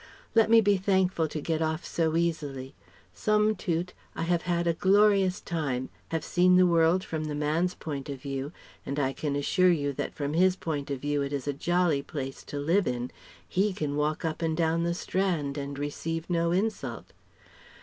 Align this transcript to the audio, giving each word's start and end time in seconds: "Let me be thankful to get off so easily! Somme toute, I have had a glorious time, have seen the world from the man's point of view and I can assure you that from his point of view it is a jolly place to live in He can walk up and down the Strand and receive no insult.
"Let 0.33 0.49
me 0.49 0.61
be 0.61 0.77
thankful 0.77 1.27
to 1.27 1.39
get 1.41 1.61
off 1.61 1.85
so 1.85 2.15
easily! 2.17 2.73
Somme 3.13 3.53
toute, 3.55 3.93
I 4.15 4.23
have 4.23 4.41
had 4.49 4.65
a 4.65 4.73
glorious 4.73 5.39
time, 5.39 5.89
have 6.07 6.23
seen 6.23 6.55
the 6.55 6.65
world 6.65 7.03
from 7.03 7.25
the 7.25 7.35
man's 7.35 7.75
point 7.75 8.09
of 8.09 8.19
view 8.19 8.51
and 8.83 8.97
I 8.97 9.13
can 9.13 9.35
assure 9.35 9.69
you 9.69 9.93
that 9.93 10.15
from 10.15 10.33
his 10.33 10.55
point 10.55 10.89
of 10.89 10.99
view 11.01 11.21
it 11.21 11.31
is 11.31 11.47
a 11.47 11.53
jolly 11.53 12.01
place 12.01 12.41
to 12.45 12.57
live 12.57 12.87
in 12.87 13.11
He 13.47 13.73
can 13.73 13.95
walk 13.95 14.25
up 14.25 14.41
and 14.41 14.57
down 14.57 14.81
the 14.85 14.95
Strand 14.95 15.55
and 15.55 15.77
receive 15.77 16.27
no 16.31 16.51
insult. 16.51 17.13